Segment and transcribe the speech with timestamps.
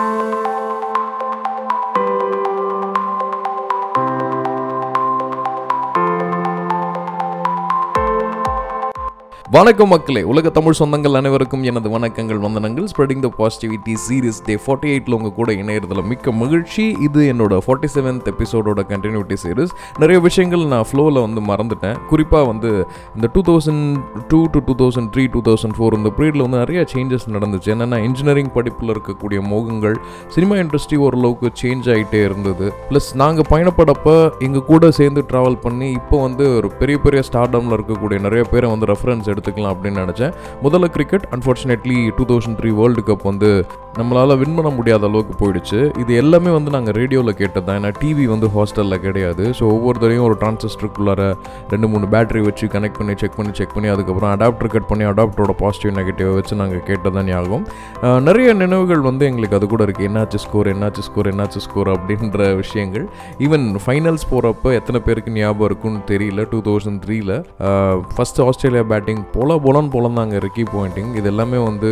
[0.00, 0.49] Música
[9.56, 10.20] வணக்கம் மக்களே.
[10.32, 12.84] உலக தமிழ் சொந்தங்கள் அனைவருக்கும் எனது வணக்கங்கள் வந்தனங்கள்.
[12.90, 16.84] Spreading the positivity series day forty எயிட்டில் உங்கள் கூட இணையறதுல மிக்க மகிழ்ச்சி.
[17.06, 19.72] இது என்னோட ஃபார்ட்டி செவன்த் எபிசோடோட கண்டினியூட்டி சீரிஸ்
[20.02, 21.96] நிறைய விஷயங்கள் நான் ஃப்ளோவில் வந்து மறந்துட்டேன்.
[22.10, 22.70] குறிப்பாக வந்து
[23.16, 23.82] இந்த two thousand
[24.28, 27.72] two to two thousand three two thousand four இந்த பீரியடில் வந்து நிறைய சேஞ்சஸ் நடந்துச்சு.
[27.76, 29.98] என்னென்னா இன்ஜினியரிங் படிப்பில் இருக்கக்கூடிய மோகங்கள்
[30.36, 32.68] சினிமா இண்டஸ்ட்ரி ஓரளவுக்கு சேஞ்ச் ஆகிட்டே இருந்தது.
[32.92, 34.16] ப்ளஸ் நாங்கள் பயணப்படப்போ
[34.48, 38.92] எங்கள் கூட சேர்ந்து ட்ராவல் பண்ணி இப்போ வந்து ஒரு பெரிய பெரிய ஸ்டார்டமில் இருக்கக்கூடிய நிறைய பேரை வந்து
[38.94, 40.32] ரெஃபரன்ஸ் எடுத்துக்கலாம் அப்படின்னு நினச்சேன்.
[40.64, 43.50] முதல்ல cricket unfortunately two thousand three world cup வந்து
[43.98, 45.78] நம்மளால் வின் பண்ண முடியாத அளவுக்கு போயிடுச்சு.
[46.02, 49.44] இது எல்லாமே வந்து நாங்கள் ரேடியோவில் கேட்டது தான் ஏன்னா டிவி வந்து ஹாஸ்டலில் கிடையாது.
[49.58, 51.22] ஸோ ஒவ்வொருத்தரையும் ஒரு டிரான்சிஸ்டருக்குள்ளார
[51.72, 55.54] ரெண்டு மூணு பேட்டரி வச்சு கனெக்ட் பண்ணி செக் பண்ணி செக் பண்ணி அதுக்கப்புறம் அடாப்டர் கட் பண்ணி அடாப்டரோட
[55.62, 57.64] பாசிட்டிவ் நெகட்டிவ் வச்சு நாங்கள் கேட்டதான் ஞாபகம்.
[58.28, 63.06] நிறைய நினைவுகள் வந்து எங்களுக்கு அது கூட இருக்குது என்னாச்சு ஸ்கோர் என்னாச்சு ஸ்கோர் என்னாச்சு ஸ்கோர் அப்படின்ற விஷயங்கள்.
[63.46, 66.46] ஈவன் ஃபைனல்ஸ் போகிறப்ப எத்தனை பேருக்கு ஞாபகம் இருக்குன்னு தெரியல.
[66.52, 67.32] டூ தௌசண்ட் த்ரீல
[68.14, 71.90] ஃபஸ்ட் ஆஸ்திரேலியா பேட்டிங் பொல போலன்னு புலந்தாங்க ரிக்கி பாயிண்டிங் இது எல்லாமே வந்து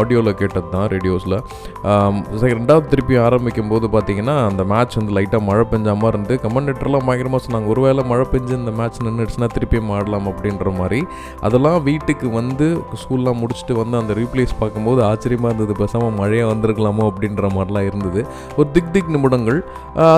[0.00, 1.36] ஆடியோவில் கேட்டது தான் ரேடியோஸில்
[2.58, 7.40] ரெண்டாவது திருப்பி ஆரம்பிக்கும் போது பார்த்தீங்கன்னா அந்த மேட்ச் வந்து லைட்டாக மழை பெஞ்ச மாதிரி இருந்து கமெண்டேட்டர்லாம் பயங்கரமாக
[7.44, 11.00] சொன்னாங்க ஒருவேளை மழை பெஞ்சு இந்த மேட்ச் நின்றுடுச்சுன்னா திருப்பியும் ஆடலாம் அப்படின்ற மாதிரி.
[11.46, 12.66] அதெல்லாம் வீட்டுக்கு வந்து
[13.02, 15.74] ஸ்கூல்லாம் முடிச்சுட்டு வந்து அந்த ரீப்ளேஸ் பார்க்கும்போது ஆச்சரியமாக இருந்தது.
[15.80, 18.20] பேசாமல் மழையாக வந்திருக்கலாமோ அப்படின்ற மாதிரிலாம் இருந்தது.
[18.58, 19.60] ஒரு திக் திக் நிமிடங்கள்.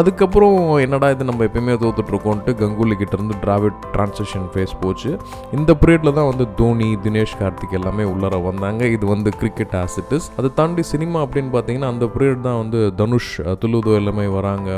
[0.00, 5.12] அதுக்கப்புறம் என்னடா இது நம்ம எப்பயுமே தோத்துட்ருக்கோன்ட்டு கங்குலி கிட்டேருந்து டிராவிட் டிரான்சிஷன் ஃபேஸ் போச்சு.
[5.58, 8.82] இந்த பீரியடில் தான் வந்து தோனி தினேஷ் கார்த்திக் எல்லாமே உள்ளார வந்தாங்க.
[8.96, 13.94] இது வந்து கிரிக்கெட் ஆசிட்டிஸ் அதை தாண்டி சினிமா அப்படின்னு பார்த்தீங்கன்னா அந்த பீரியட் தான் வந்து தனுஷ் துளுதோ
[13.94, 14.70] எல்லாமே வராங்க.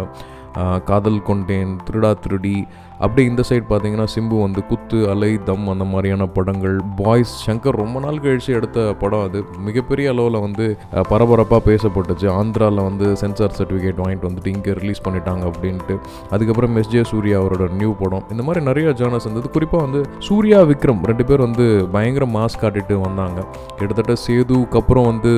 [0.85, 2.55] காதல் கொண்டேன் திருடா திருடி
[3.05, 6.77] அப்படி இந்த சைடு பார்த்தீங்கன்னா சிம்பு வந்து குத்து அலை தம் அந்த மாதிரியான படங்கள்.
[7.01, 9.41] பாய்ஸ் சங்கர் ரொம்ப நாள் கழிச்சு எடுத்த படம் அது.
[9.67, 10.67] மிகப்பெரிய அளவில் வந்து
[11.11, 12.27] பரபரப்பாக பேசப்பட்டுச்சு.
[12.39, 15.97] ஆந்திராவில் வந்து சென்சார் சர்டிஃபிகேட் வாங்கிட்டு வந்துட்டு இங்கே ரிலீஸ் பண்ணிட்டாங்க அப்படின்ட்டு.
[16.35, 18.25] அதுக்கப்புறம் எஸ் ஜே சூர்யா அவரோட நியூ படம்.
[18.35, 19.53] இந்த மாதிரி நிறைய ஜேர்னல்ஸ் இருந்தது.
[19.57, 21.67] குறிப்பாக வந்து சூர்யா விக்ரம் ரெண்டு பேர் வந்து
[21.97, 23.39] பயங்கர மாஸ் காட்டிட்டு வந்தாங்க.
[23.79, 25.33] கிட்டத்தட்ட சேதுக்கு அப்புறம் வந்து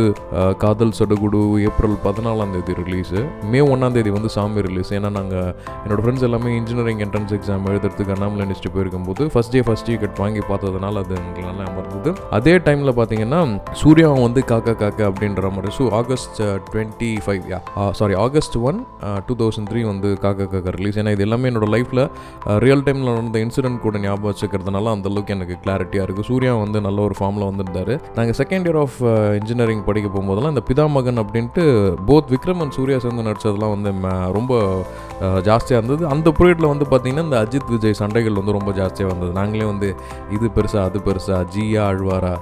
[0.65, 3.21] காதல் சடுகுடு ஏப்ரல் பதினாலாம் தேதி ரிலீஸு
[3.53, 5.49] மே ஒன்றாம் தேதி வந்து சாமி ரிலீஸ் ஏன்னா நாங்கள்
[5.85, 10.43] என்னோடய ஃப்ரெண்ட்ஸ் எல்லாமே இன்ஜினியரிங் என்ட்ரன்ஸ் எக்ஸாம் எழுதுறதுக்கு அண்ணாமலை யூனிவர்சிட்டி போயிருக்கும்போது ஃபஸ்ட் டே ஃபஸ்ட் டிக்கெட் வாங்கி
[10.51, 12.11] பார்த்ததுனால அது எங்களுக்கு நல்லா அமர்ந்தது.
[12.39, 13.41] அதே டைமில் பார்த்தீங்கன்னா
[13.83, 16.41] சூர்யாவும் வந்து காக்கா காக்கா அப்படின்ற மாதிரி so August
[16.71, 17.45] twenty five
[18.01, 18.79] sorry August one
[19.29, 22.03] two thousand three வந்து காக்கா காக்கா ரிலீஸ் ஏன்னா இது எல்லாமே என்னோட லைஃப்பில்
[22.67, 27.01] ரியல் டைமில் நடந்த இன்சிடென்ட் கூட ஞாபகம் வச்சுக்கிறதுனால அந்த அளவுக்கு எனக்கு கிளாரிட்டியாக இருக்குது சூர்யா வந்து நல்ல
[27.09, 27.95] ஒரு ஃபார்மில் வந்திருந்தார்.
[28.19, 28.99] நாங்கள் செகண்ட் இயர் ஆஃப்
[29.41, 31.65] இன்ஜினியரிங் படிக்க போகும்போதெல்லாம் இந்த பிதாமகன் அப்படின்ட்டு
[32.11, 33.93] போத் விக்ரம் அண்ட் சூர்யா சேர்ந்து நடித்ததெல்லாம் வந்து
[34.39, 34.53] ரொம்ப
[35.49, 36.03] ஜாஸ்தியாக இருந்தது.
[36.15, 39.33] அந்த பீரியடில் வந்து பார்த்திங்கன்னா இந்த அஜித் விஜய் சண்டைகள் வந்து ரொம்ப ஜாஸ்தியாக வந்தது.
[39.41, 39.89] நாங்களே வந்து
[40.37, 42.35] இது பெருசா அது பெருசா ஜியா ஆழ்வாரா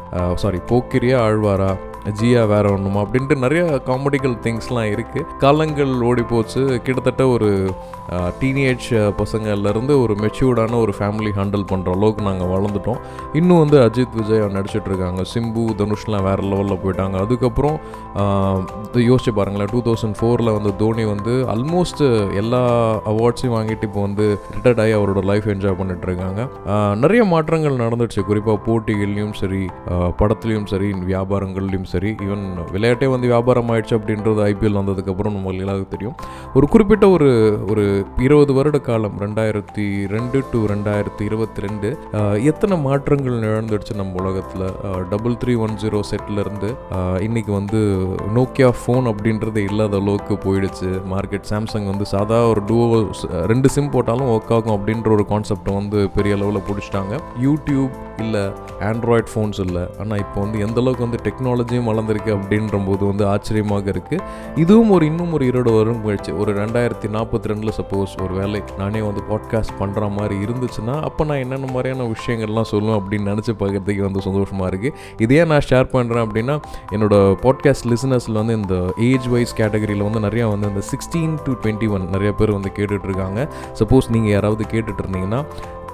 [0.42, 1.70] சாரி போக்கிரியா ஆழ்வாரா
[2.18, 6.62] ஜியா வேற ஒன்றுமா அப்படின்ட்டு நிறைய காமெடிக்கல் திங்ஸ்லாம் இருக்குது காலங்கள் ஓடி போச்சு.
[6.86, 7.48] கிட்டத்தட்ட ஒரு
[8.40, 8.86] டீனேஜ்
[9.20, 13.00] பசங்கள்லேருந்து ஒரு மெச்சூர்டான ஒரு ஃபேமிலி ஹேண்டில் பண்ணுற அளவுக்கு நாங்கள் வளர்ந்துட்டோம்.
[13.38, 15.22] இன்னும் வந்து அஜித் விஜய் நடிச்சிட்டு இருக்காங்க.
[15.32, 17.16] சிம்பு தனுஷ்லாம் வேறு லெவலில் போயிட்டாங்க.
[17.24, 17.76] அதுக்கப்புறம்
[18.86, 19.70] இது யோசிச்சு பாருங்களேன்.
[19.74, 22.04] டூ தௌசண்ட் ஃபோரில் வந்து தோனி வந்து ஆல்மோஸ்ட்
[22.42, 22.62] எல்லா
[23.12, 26.40] அவார்ட்ஸையும் வாங்கிட்டு இப்போ வந்து ரிட்டையர்ட் ஆகி அவரோட லைஃப் என்ஜாய் பண்ணிட்டு இருக்காங்க.
[27.04, 29.62] நிறைய மாற்றங்கள் நடந்துச்சு குறிப்பாக போட்டிகள்லையும் சரி
[30.22, 31.96] படத்துலையும் சரி வியாபாரங்கள்லையும் சரி.
[32.26, 32.44] ஈவன்
[32.74, 36.16] விளையாட்டே வந்து வியாபாரம் ஆயிடுச்சு அப்படின்றது ஐபிஎல் வந்ததுக்கப்புறம் நம்மளுக்கு எல்லாருக்கும் தெரியும்.
[36.58, 37.28] ஒரு குறிப்பிட்ட ஒரு
[37.70, 37.84] ஒரு
[38.26, 41.88] இருபது வருட காலம் ரெண்டாயிரத்தி ரெண்டு டு ரெண்டாயிரத்தி இருபத்தி ரெண்டு
[42.50, 44.66] எத்தனை மாற்றங்கள் நிகழ்ந்துடுச்சு நம்ம உலகத்தில்?
[45.12, 46.70] டபுள் த்ரீ ஒன் ஜீரோ செட்லேருந்து
[47.26, 47.80] இன்னைக்கு வந்து
[48.38, 50.90] நோக்கியா ஃபோன் அப்படின்றது இல்லாத அளவுக்கு போயிடுச்சு.
[51.14, 52.78] மார்க்கெட் சாம்சங் வந்து சாதா ஒரு டூ
[53.52, 57.14] ரெண்டு சிம் போட்டாலும் ஒர்க் ஆகும் அப்படின்ற ஒரு கான்செப்டை வந்து பெரிய அளவில் பிடிச்சிட்டாங்க.
[57.46, 58.44] யூடியூப் இல்லை
[58.90, 59.82] ஆண்ட்ராய்ட் ஃபோன்ஸ் இல்லை.
[60.02, 64.22] ஆனால் இப்போ வந்து எந்தளவுக்கு வந்து டெக்னாலஜி டெக்னாலஜியும் வளர்ந்துருக்கு அப்படின்ற போது வந்து ஆச்சரியமாக இருக்குது
[64.56, 69.00] இதுவும் ஒரு இன்னும் ஒரு இருபது வருடம் கழிச்சு ஒரு ரெண்டாயிரத்தி நாற்பத்தி ரெண்டில் சப்போஸ் ஒரு வேலை நானே
[69.00, 74.22] வந்து பாட்காஸ்ட் பண்ணுற மாதிரி இருந்துச்சுன்னா அப்போ நான் என்னென்ன மாதிரியான விஷயங்கள்லாம் சொல்லுவேன் அப்படின்னு நினச்சி பார்க்குறதுக்கு வந்து
[74.28, 76.56] சந்தோஷமாக இருக்குது இதே நான் ஷேர் பண்ணுறேன் அப்படின்னா
[76.92, 78.76] என்னோட பாட்காஸ்ட் லிசனர்ஸில் வந்து இந்த
[79.08, 83.40] ஏஜ் வைஸ் கேட்டகரியில் வந்து நிறையா வந்து இந்த சிக்ஸ்டீன் டு டுவெண்ட்டி ஒன் நிறைய பேர் வந்து கேட்டுட்ருக்காங்க
[83.78, 85.42] சப்போஸ் நீங்கள் யாராவது கேட்டுட்ருந்தீங்கன்னா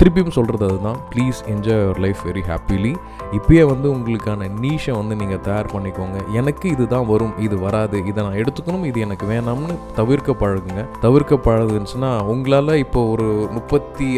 [0.04, 0.96] திருப்பியும் சொல்கிறது அதுதான்.
[1.12, 2.90] Please enjoy your life very happily
[3.36, 6.16] இப்போயே வந்து உங்களுக்கான நீஷை வந்து நீங்கள் தயார் பண்ணிக்கோங்க.
[6.38, 10.82] எனக்கு இதுதான் வரும் இது வராது இதை நான் எடுத்துக்கணும் இது எனக்கு வேணாம்னு தவிர்க்க பழகுங்க.
[11.04, 14.08] தவிர்க்க பழகுச்சுன்னா உங்களால் இப்போ ஒரு முப்பத்தி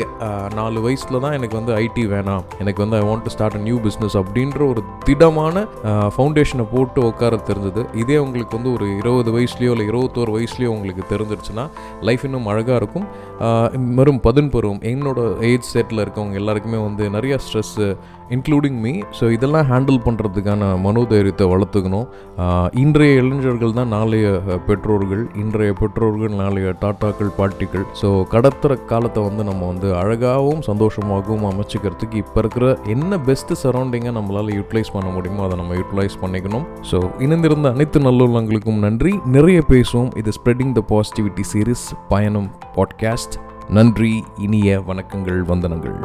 [0.59, 2.43] நாலு வயசில் தான் எனக்கு வந்து ஐடி வேணாம்.
[2.65, 5.65] எனக்கு வந்து I want to start a new business அப்படின்ற ஒரு திடமான
[6.17, 7.85] ஃபவுண்டேஷனை போட்டு உட்கார தெரிஞ்சது.
[8.03, 11.67] இதே உங்களுக்கு வந்து ஒரு இருபது வயசுலையோ இல்லை இருபத்தோரு வயசுலையோ உங்களுக்கு தெரிஞ்சிருச்சுன்னா
[12.11, 13.09] லைஃப் இன்னும் அழகாக இருக்கும்.
[14.01, 17.89] வெறும் வரும் பதின் பருவம் என்னோட ஏஜ் செட்டில் இருக்கவங்க எல்லாருக்குமே வந்து நிறைய ஸ்ட்ரெஸ்ஸு
[18.35, 22.07] இன்க்ளூடிங் மீ ஸோ இதெல்லாம் ஹேண்டில் பண்ணுறதுக்கான மனோதைரியத்தை வளர்த்துக்கணும்.
[22.83, 24.27] இன்றைய இளைஞர்கள் தான் நாளைய
[24.69, 25.23] பெற்றோர்கள்.
[25.43, 27.85] இன்றைய பெற்றோர்கள் நாளைய டாட்டாக்கள் பாட்டிகள்.
[28.01, 34.55] ஸோ கடத்துகிற காலத்தை வந்து நம்ம வந்து அழகாகவும் சந்தோஷமாகவும் அமைச்சிக்கிறதுக்கு இப்போ இருக்கிற என்ன பெஸ்ட்டு சரௌண்டிங்கை நம்மளால்
[34.59, 36.67] யூட்டிலைஸ் பண்ண முடியுமோ அதை நம்ம யூட்டிலைஸ் பண்ணிக்கணும்.
[36.91, 39.15] ஸோ இணைந்திருந்த அனைத்து நல்லுள்ளங்களுக்கும் நன்றி.
[39.37, 40.13] நிறைய பேசுவோம்.
[40.23, 43.37] இது ஸ்ப்ரெட்டிங் த பாசிட்டிவிட்டி சீரிஸ் பயணம் பாட்காஸ்ட்
[43.69, 45.99] நன்றி இனிய வணக்கங்கள் வந்தனங்கள்.